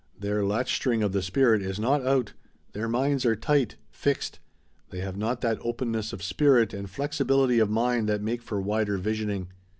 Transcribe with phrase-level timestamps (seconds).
[0.19, 2.33] Their latch string of the spirit is not out.
[2.73, 4.39] Their minds are tight fixed.
[4.89, 8.97] They have not that openness of spirit and flexibility of mind that make for wider
[8.97, 9.49] visioning.